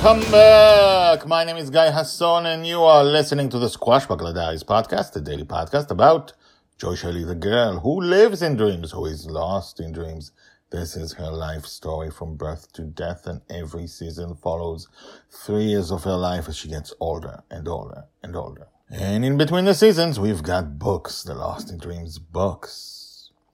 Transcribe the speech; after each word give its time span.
Welcome 0.00 0.30
back. 0.30 1.26
My 1.26 1.42
name 1.42 1.56
is 1.56 1.70
Guy 1.70 1.90
Hasson, 1.90 2.46
and 2.46 2.64
you 2.64 2.84
are 2.84 3.02
listening 3.02 3.48
to 3.48 3.58
the 3.58 3.66
Squashbuckler 3.66 4.32
Diaries 4.32 4.62
podcast, 4.62 5.12
the 5.12 5.20
daily 5.20 5.42
podcast 5.42 5.90
about 5.90 6.34
Joy 6.78 6.94
Shelley, 6.94 7.24
the 7.24 7.34
girl 7.34 7.80
who 7.80 8.00
lives 8.00 8.40
in 8.40 8.56
dreams, 8.56 8.92
who 8.92 9.06
is 9.06 9.26
lost 9.26 9.80
in 9.80 9.90
dreams. 9.90 10.30
This 10.70 10.94
is 10.94 11.14
her 11.14 11.32
life 11.32 11.66
story 11.66 12.12
from 12.12 12.36
birth 12.36 12.72
to 12.74 12.82
death, 12.82 13.26
and 13.26 13.40
every 13.50 13.88
season 13.88 14.36
follows 14.36 14.86
three 15.32 15.64
years 15.64 15.90
of 15.90 16.04
her 16.04 16.16
life 16.16 16.48
as 16.48 16.56
she 16.56 16.68
gets 16.68 16.94
older 17.00 17.42
and 17.50 17.66
older 17.66 18.04
and 18.22 18.36
older. 18.36 18.68
And 18.88 19.24
in 19.24 19.36
between 19.36 19.64
the 19.64 19.74
seasons, 19.74 20.20
we've 20.20 20.44
got 20.44 20.78
books, 20.78 21.24
the 21.24 21.34
Lost 21.34 21.72
in 21.72 21.78
Dreams 21.78 22.20
books. 22.20 22.97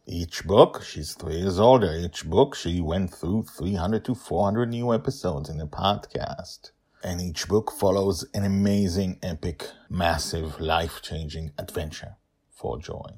Each 0.06 0.44
book, 0.44 0.82
she's 0.82 1.14
three 1.14 1.36
years 1.36 1.58
older. 1.58 1.90
Each 1.94 2.28
book, 2.28 2.54
she 2.54 2.78
went 2.78 3.10
through 3.10 3.44
300 3.44 4.04
to 4.04 4.14
400 4.14 4.68
new 4.68 4.92
episodes 4.92 5.48
in 5.48 5.56
the 5.56 5.66
podcast. 5.66 6.72
And 7.02 7.22
each 7.22 7.48
book 7.48 7.72
follows 7.72 8.22
an 8.34 8.44
amazing, 8.44 9.18
epic, 9.22 9.66
massive, 9.88 10.60
life 10.60 11.00
changing 11.00 11.52
adventure 11.56 12.16
for 12.50 12.78
Joy. 12.78 13.12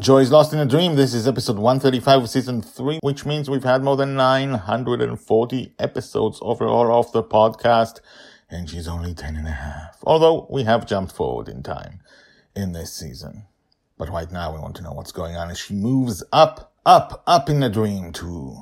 Joy 0.00 0.20
is 0.20 0.32
Lost 0.32 0.54
in 0.54 0.58
a 0.58 0.64
Dream. 0.64 0.96
This 0.96 1.12
is 1.12 1.28
episode 1.28 1.58
135 1.58 2.22
of 2.22 2.30
season 2.30 2.62
3, 2.62 3.00
which 3.02 3.26
means 3.26 3.50
we've 3.50 3.62
had 3.62 3.82
more 3.82 3.98
than 3.98 4.14
940 4.14 5.74
episodes 5.78 6.38
overall 6.40 6.98
of 6.98 7.12
the 7.12 7.22
podcast. 7.22 8.00
And 8.48 8.70
she's 8.70 8.88
only 8.88 9.12
10 9.12 9.36
and 9.36 9.46
a 9.46 9.50
half. 9.50 9.98
Although 10.04 10.46
we 10.50 10.62
have 10.62 10.86
jumped 10.86 11.12
forward 11.12 11.48
in 11.48 11.62
time 11.62 12.00
in 12.56 12.72
this 12.72 12.90
season. 12.90 13.44
But 14.02 14.10
right 14.10 14.32
now 14.32 14.52
we 14.52 14.58
want 14.58 14.74
to 14.74 14.82
know 14.82 14.94
what's 14.94 15.12
going 15.12 15.36
on 15.36 15.48
as 15.48 15.60
she 15.60 15.74
moves 15.74 16.24
up, 16.32 16.74
up, 16.84 17.22
up 17.24 17.48
in 17.48 17.60
the 17.60 17.68
dream 17.68 18.10
to 18.14 18.56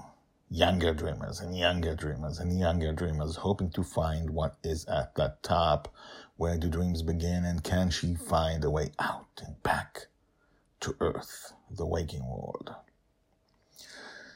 younger 0.51 0.93
dreamers 0.93 1.41
and 1.41 1.57
younger 1.57 1.95
dreamers 1.95 2.39
and 2.39 2.61
younger 2.61 2.93
dreamers, 2.93 3.37
hoping 3.37 3.71
to 3.71 3.83
find 3.83 4.29
what 4.29 4.57
is 4.63 4.85
at 4.85 5.15
the 5.15 5.35
top. 5.41 5.95
Where 6.37 6.59
do 6.59 6.69
dreams 6.69 7.01
begin 7.01 7.47
and 7.47 7.65
can 7.65 7.89
she 7.89 8.17
find 8.17 8.63
a 8.65 8.71
way 8.71 8.91
out 8.99 9.41
and 9.43 9.63
back 9.63 10.09
to 10.81 10.95
earth, 11.01 11.55
the 11.71 11.87
waking 11.87 12.27
world? 12.29 12.75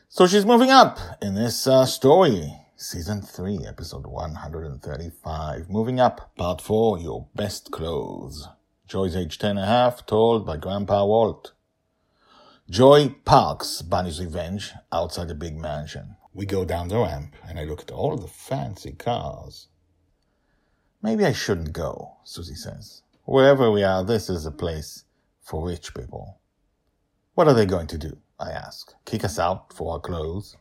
So 0.09 0.27
she's 0.27 0.47
moving 0.47 0.71
up 0.71 0.99
in 1.21 1.35
this 1.35 1.67
uh, 1.67 1.85
story. 1.85 2.51
Season 2.77 3.21
3, 3.21 3.67
episode 3.69 4.07
135. 4.07 5.69
Moving 5.69 6.01
up, 6.01 6.35
part 6.35 6.63
4, 6.63 6.99
Your 6.99 7.27
Best 7.35 7.71
Clothes. 7.71 8.49
Joy's 8.87 9.17
age 9.17 9.39
ten 9.39 9.53
and 9.53 9.61
a 9.61 9.67
half, 9.67 10.05
told 10.07 10.45
by 10.45 10.57
Grandpa 10.57 11.05
Walt. 11.05 11.53
Joy 12.69 13.15
parks 13.25 13.83
Bonny's 13.83 14.21
Revenge 14.21 14.73
outside 14.93 15.29
the 15.29 15.35
big 15.35 15.57
mansion. 15.57 16.17
We 16.33 16.47
go 16.47 16.65
down 16.65 16.89
the 16.89 16.99
ramp, 16.99 17.35
and 17.47 17.59
I 17.59 17.65
look 17.65 17.83
at 17.83 17.91
all 17.91 18.17
the 18.17 18.27
fancy 18.27 18.93
cars. 18.93 19.69
Maybe 21.03 21.25
I 21.25 21.33
shouldn't 21.33 21.73
go, 21.73 22.17
Susie 22.25 22.55
says. 22.55 23.03
Wherever 23.25 23.71
we 23.71 23.83
are, 23.83 24.05
this 24.05 24.29
is 24.29 24.47
a 24.47 24.51
place 24.51 25.05
for 25.41 25.67
rich 25.67 25.95
people. 25.95 26.39
What 27.35 27.49
are 27.49 27.55
they 27.55 27.67
going 27.67 27.87
to 27.89 27.99
do? 27.99 28.19
I 28.39 28.51
ask. 28.51 28.95
Kick 29.05 29.25
us 29.25 29.39
out 29.39 29.73
for 29.73 29.95
our 29.95 30.01
clothes? 30.01 30.57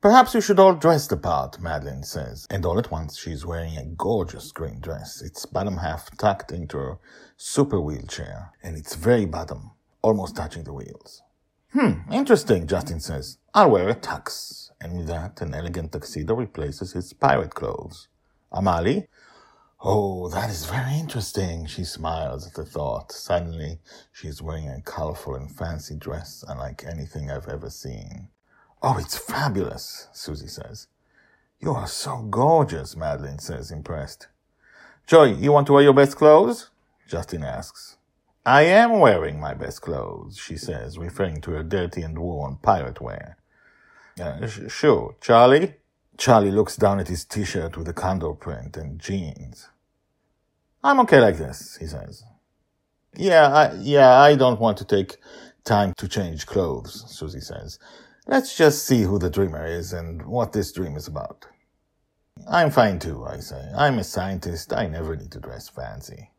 Perhaps 0.00 0.34
you 0.34 0.40
should 0.40 0.58
all 0.58 0.72
dress 0.72 1.06
the 1.06 1.16
part, 1.18 1.60
Madeline 1.60 2.02
says. 2.02 2.46
And 2.48 2.64
all 2.64 2.78
at 2.78 2.90
once 2.90 3.18
she's 3.18 3.44
wearing 3.44 3.76
a 3.76 3.84
gorgeous 3.84 4.50
green 4.50 4.80
dress, 4.80 5.20
its 5.20 5.44
bottom 5.44 5.76
half 5.76 6.16
tucked 6.16 6.52
into 6.52 6.78
her 6.78 6.98
super 7.36 7.78
wheelchair, 7.78 8.52
and 8.62 8.78
its 8.78 8.94
very 8.94 9.26
bottom 9.26 9.72
almost 10.00 10.36
touching 10.36 10.64
the 10.64 10.72
wheels. 10.72 11.20
Hmm, 11.72 12.10
interesting, 12.10 12.66
Justin 12.66 13.00
says. 13.00 13.36
I'll 13.52 13.70
wear 13.70 13.90
a 13.90 13.94
tux. 13.94 14.70
And 14.80 14.96
with 14.96 15.06
that, 15.08 15.42
an 15.42 15.52
elegant 15.54 15.92
tuxedo 15.92 16.34
replaces 16.34 16.92
his 16.92 17.12
pirate 17.12 17.54
clothes. 17.54 18.08
Amali? 18.50 19.06
Oh, 19.82 20.30
that 20.30 20.48
is 20.48 20.64
very 20.64 20.98
interesting. 20.98 21.66
She 21.66 21.84
smiles 21.84 22.46
at 22.46 22.54
the 22.54 22.64
thought. 22.64 23.12
Suddenly, 23.12 23.80
she 24.12 24.28
is 24.28 24.40
wearing 24.40 24.68
a 24.68 24.80
colorful 24.80 25.34
and 25.34 25.54
fancy 25.54 25.96
dress 25.96 26.42
unlike 26.48 26.84
anything 26.86 27.30
I've 27.30 27.48
ever 27.48 27.68
seen. 27.68 28.28
Oh, 28.82 28.96
it's 28.98 29.18
fabulous, 29.18 30.08
Susie 30.12 30.48
says. 30.48 30.86
You 31.60 31.72
are 31.72 31.86
so 31.86 32.22
gorgeous, 32.22 32.96
Madeline 32.96 33.38
says, 33.38 33.70
impressed. 33.70 34.28
Joy, 35.06 35.34
you 35.34 35.52
want 35.52 35.66
to 35.66 35.74
wear 35.74 35.82
your 35.82 35.92
best 35.92 36.16
clothes? 36.16 36.70
Justin 37.06 37.44
asks. 37.44 37.98
I 38.46 38.62
am 38.62 38.98
wearing 38.98 39.38
my 39.38 39.52
best 39.52 39.82
clothes, 39.82 40.38
she 40.38 40.56
says, 40.56 40.96
referring 40.96 41.42
to 41.42 41.50
her 41.50 41.62
dirty 41.62 42.00
and 42.00 42.18
worn 42.18 42.56
pirate 42.62 43.02
wear. 43.02 43.36
Uh, 44.18 44.46
sh- 44.46 44.60
sure. 44.68 45.16
Charlie? 45.20 45.74
Charlie 46.16 46.50
looks 46.50 46.76
down 46.76 47.00
at 47.00 47.08
his 47.08 47.24
t-shirt 47.24 47.76
with 47.76 47.86
the 47.86 47.92
condor 47.92 48.32
print 48.32 48.78
and 48.78 48.98
jeans. 48.98 49.68
I'm 50.82 51.00
okay 51.00 51.20
like 51.20 51.36
this, 51.36 51.76
he 51.76 51.86
says. 51.86 52.24
Yeah, 53.14 53.48
I, 53.48 53.74
yeah, 53.74 54.18
I 54.18 54.36
don't 54.36 54.60
want 54.60 54.78
to 54.78 54.84
take 54.86 55.18
time 55.64 55.92
to 55.98 56.08
change 56.08 56.46
clothes, 56.46 57.04
Susie 57.08 57.40
says. 57.40 57.78
Let's 58.26 58.56
just 58.56 58.84
see 58.86 59.02
who 59.02 59.18
the 59.18 59.30
dreamer 59.30 59.66
is 59.66 59.92
and 59.92 60.26
what 60.26 60.52
this 60.52 60.72
dream 60.72 60.96
is 60.96 61.08
about. 61.08 61.46
I'm 62.48 62.70
fine 62.70 62.98
too, 62.98 63.24
I 63.26 63.38
say. 63.40 63.70
I'm 63.76 63.98
a 63.98 64.04
scientist. 64.04 64.72
I 64.72 64.86
never 64.86 65.16
need 65.16 65.32
to 65.32 65.40
dress 65.40 65.68
fancy. 65.68 66.30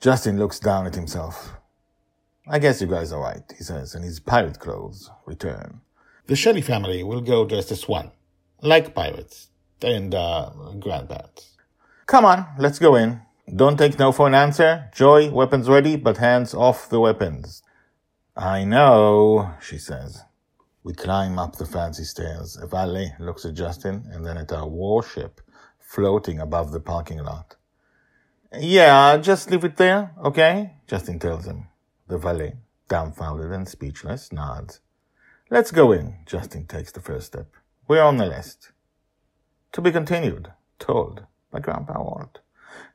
Justin 0.00 0.38
looks 0.38 0.58
down 0.58 0.86
at 0.86 0.94
himself. 0.94 1.52
I 2.46 2.58
guess 2.58 2.80
you 2.80 2.86
guys 2.86 3.10
are 3.10 3.22
right, 3.22 3.42
he 3.56 3.64
says, 3.64 3.94
and 3.94 4.04
his 4.04 4.20
pirate 4.20 4.58
clothes 4.58 5.10
return. 5.24 5.80
The 6.26 6.36
Shelley 6.36 6.60
family 6.60 7.02
will 7.02 7.22
go 7.22 7.46
dressed 7.46 7.72
as 7.72 7.88
one, 7.88 8.10
like 8.60 8.94
pirates, 8.94 9.48
and, 9.80 10.14
uh. 10.14 10.50
Come 12.06 12.24
on, 12.26 12.46
let's 12.58 12.78
go 12.78 12.96
in. 12.96 13.22
Don't 13.54 13.78
take 13.78 13.98
no 13.98 14.12
for 14.12 14.26
an 14.26 14.34
answer. 14.34 14.90
Joy, 14.94 15.30
weapons 15.30 15.68
ready, 15.68 15.96
but 15.96 16.18
hands 16.18 16.54
off 16.54 16.88
the 16.88 17.00
weapons. 17.00 17.62
I 18.36 18.64
know, 18.64 19.54
she 19.62 19.78
says. 19.78 20.22
We 20.84 20.92
climb 20.92 21.38
up 21.38 21.56
the 21.56 21.64
fancy 21.64 22.04
stairs. 22.04 22.58
A 22.60 22.66
valet 22.66 23.14
looks 23.18 23.46
at 23.46 23.54
Justin 23.54 24.04
and 24.12 24.24
then 24.24 24.36
at 24.36 24.52
our 24.52 24.68
warship 24.68 25.40
floating 25.78 26.38
above 26.38 26.72
the 26.72 26.80
parking 26.80 27.24
lot. 27.24 27.56
Yeah, 28.52 29.16
just 29.16 29.50
leave 29.50 29.64
it 29.64 29.78
there, 29.78 30.12
okay? 30.22 30.74
Justin 30.86 31.18
tells 31.18 31.46
him. 31.46 31.68
The 32.06 32.18
valet, 32.18 32.56
dumbfounded 32.88 33.50
and 33.50 33.66
speechless, 33.66 34.30
nods. 34.30 34.80
Let's 35.50 35.70
go 35.70 35.90
in. 35.90 36.18
Justin 36.26 36.66
takes 36.66 36.92
the 36.92 37.00
first 37.00 37.28
step. 37.28 37.48
We're 37.88 38.02
on 38.02 38.18
the 38.18 38.26
list. 38.26 38.72
To 39.72 39.80
be 39.80 39.90
continued, 39.90 40.52
told 40.78 41.24
by 41.50 41.60
Grandpa 41.60 41.98
Walt. 41.98 42.40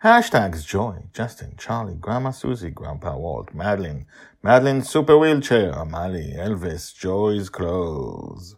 Hashtags 0.04 0.66
Joy, 0.66 1.04
Justin, 1.14 1.56
Charlie, 1.58 1.96
Grandma 1.96 2.32
Susie, 2.32 2.70
Grandpa 2.70 3.18
Walt, 3.18 3.54
Madeline, 3.54 4.06
Madeline's 4.42 4.90
super 4.90 5.18
wheelchair, 5.18 5.74
Amali, 5.74 6.38
Elvis, 6.38 6.96
Joy's 6.96 7.50
clothes. 7.50 8.56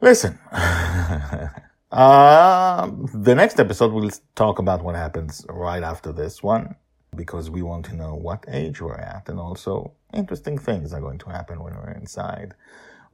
Listen, 0.00 0.38
uh, 1.90 2.90
the 3.14 3.34
next 3.34 3.58
episode 3.58 3.92
we'll 3.92 4.10
talk 4.34 4.58
about 4.58 4.84
what 4.84 4.94
happens 4.94 5.44
right 5.48 5.82
after 5.82 6.12
this 6.12 6.42
one 6.42 6.76
because 7.16 7.50
we 7.50 7.62
want 7.62 7.84
to 7.86 7.96
know 7.96 8.14
what 8.14 8.44
age 8.48 8.80
we're 8.80 8.94
at 8.94 9.28
and 9.28 9.38
also 9.38 9.92
interesting 10.12 10.58
things 10.58 10.92
are 10.92 11.00
going 11.00 11.18
to 11.18 11.30
happen 11.30 11.62
when 11.62 11.74
we're 11.74 11.92
inside. 11.92 12.54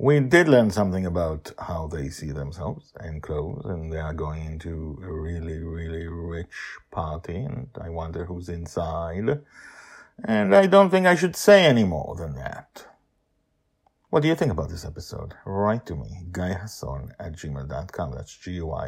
We 0.02 0.18
did 0.20 0.48
learn 0.48 0.70
something 0.70 1.04
about 1.04 1.52
how 1.58 1.86
they 1.86 2.08
see 2.08 2.30
themselves 2.30 2.94
and 2.98 3.22
clothes, 3.22 3.66
and 3.66 3.92
they 3.92 3.98
are 3.98 4.14
going 4.14 4.46
into 4.46 4.98
a 5.04 5.12
really, 5.12 5.62
really 5.62 6.08
rich 6.08 6.48
party, 6.90 7.36
and 7.36 7.68
I 7.78 7.90
wonder 7.90 8.24
who's 8.24 8.48
inside. 8.48 9.42
And 10.24 10.56
I 10.56 10.64
don't 10.68 10.88
think 10.88 11.06
I 11.06 11.16
should 11.16 11.36
say 11.36 11.66
any 11.66 11.84
more 11.84 12.16
than 12.16 12.34
that. 12.36 12.86
What 14.08 14.22
do 14.22 14.28
you 14.28 14.34
think 14.34 14.52
about 14.52 14.70
this 14.70 14.86
episode? 14.86 15.34
Write 15.44 15.84
to 15.84 15.96
me, 15.96 16.24
guyhasson 16.30 17.10
at 17.20 17.32
gmail.com. 17.32 18.12
That's 18.12 18.34
G-Y-H-A-S-S-O-N 18.38 18.84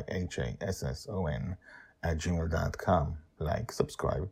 at 2.03 2.17
gmail.com. 2.17 3.19
Like, 3.38 3.70
subscribe, 3.70 4.31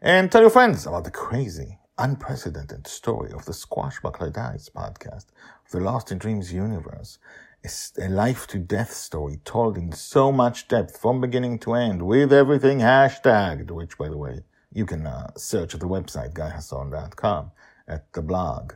And 0.00 0.32
tell 0.32 0.40
your 0.40 0.48
friends 0.48 0.86
about 0.86 1.04
the 1.04 1.10
crazy, 1.10 1.78
unprecedented 1.98 2.86
story 2.86 3.30
of 3.32 3.44
the 3.44 3.52
Squashbuckler 3.52 4.32
Diaries 4.32 4.70
podcast 4.74 5.26
the 5.70 5.80
Lost 5.80 6.12
in 6.12 6.18
Dreams 6.18 6.52
universe. 6.52 7.18
It's 7.62 7.92
a 7.98 8.08
life 8.08 8.46
to 8.48 8.58
death 8.58 8.92
story 8.92 9.40
told 9.44 9.76
in 9.76 9.92
so 9.92 10.30
much 10.30 10.68
depth 10.68 10.98
from 10.98 11.20
beginning 11.20 11.58
to 11.60 11.74
end 11.74 12.02
with 12.02 12.32
everything 12.32 12.78
hashtagged, 12.78 13.70
which 13.70 13.98
by 13.98 14.08
the 14.08 14.16
way, 14.16 14.44
you 14.72 14.86
can 14.86 15.06
uh, 15.06 15.30
search 15.36 15.74
at 15.74 15.80
the 15.80 15.88
website 15.88 16.34
guyhasson.com 16.34 17.50
at 17.88 18.12
the 18.12 18.22
blog. 18.22 18.74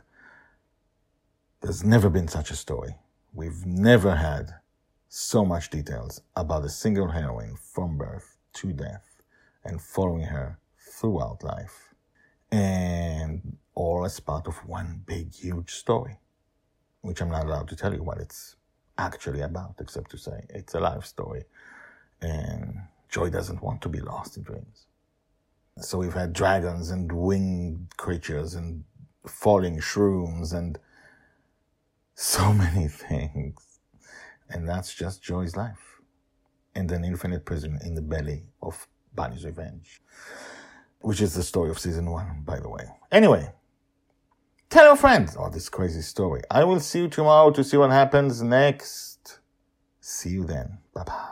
There's 1.61 1.83
never 1.83 2.09
been 2.09 2.27
such 2.27 2.51
a 2.51 2.55
story. 2.55 2.95
We've 3.33 3.65
never 3.65 4.15
had 4.15 4.55
so 5.07 5.45
much 5.45 5.69
details 5.69 6.21
about 6.35 6.65
a 6.65 6.69
single 6.69 7.09
heroine 7.09 7.55
from 7.55 7.97
birth 7.97 8.37
to 8.53 8.73
death 8.73 9.21
and 9.63 9.81
following 9.81 10.23
her 10.23 10.59
throughout 10.77 11.43
life. 11.43 11.93
And 12.51 12.98
all 14.09 14.15
as 14.15 14.19
part 14.19 14.47
of 14.47 14.55
one 14.67 15.03
big, 15.05 15.33
huge 15.33 15.71
story, 15.71 16.17
which 17.01 17.21
I'm 17.21 17.29
not 17.29 17.45
allowed 17.45 17.67
to 17.69 17.75
tell 17.75 17.93
you 17.93 18.03
what 18.03 18.17
it's 18.17 18.55
actually 18.97 19.41
about, 19.41 19.75
except 19.79 20.11
to 20.11 20.17
say 20.17 20.45
it's 20.49 20.73
a 20.73 20.79
life 20.79 21.05
story. 21.05 21.45
And 22.21 22.87
Joy 23.09 23.29
doesn't 23.29 23.61
want 23.61 23.81
to 23.81 23.89
be 23.89 23.99
lost 23.99 24.37
in 24.37 24.43
dreams. 24.43 24.87
So 25.77 25.99
we've 25.99 26.13
had 26.13 26.33
dragons 26.33 26.91
and 26.91 27.11
winged 27.11 27.97
creatures 27.97 28.55
and 28.55 28.83
falling 29.25 29.79
shrooms 29.79 30.53
and 30.53 30.79
so 32.15 32.53
many 32.65 32.87
things. 32.87 33.79
And 34.49 34.67
that's 34.67 34.93
just 34.93 35.23
Joy's 35.23 35.55
life. 35.55 36.01
And 36.75 36.91
an 36.91 37.05
infinite 37.05 37.45
prison 37.45 37.79
in 37.85 37.95
the 37.95 38.01
belly 38.01 38.43
of 38.61 38.87
Bonny's 39.13 39.45
Revenge. 39.45 40.01
Which 41.01 41.21
is 41.21 41.33
the 41.33 41.43
story 41.43 41.69
of 41.69 41.79
season 41.79 42.09
one, 42.09 42.43
by 42.45 42.59
the 42.59 42.69
way. 42.69 42.89
Anyway, 43.11 43.53
tell 44.69 44.85
your 44.85 44.95
friends 44.95 45.35
about 45.35 45.53
this 45.53 45.69
crazy 45.69 46.01
story. 46.01 46.41
I 46.49 46.63
will 46.63 46.79
see 46.79 46.99
you 46.99 47.07
tomorrow 47.07 47.51
to 47.51 47.63
see 47.63 47.77
what 47.77 47.91
happens 47.91 48.41
next. 48.41 49.39
See 49.99 50.29
you 50.29 50.45
then. 50.45 50.79
Bye 50.93 51.03
bye. 51.03 51.25